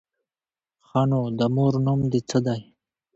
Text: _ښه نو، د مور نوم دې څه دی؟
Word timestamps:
_ښه 0.87 1.01
نو، 1.09 1.21
د 1.39 1.41
مور 1.55 1.73
نوم 1.85 1.99
دې 2.11 2.19
څه 2.29 2.37
دی؟ 2.45 2.61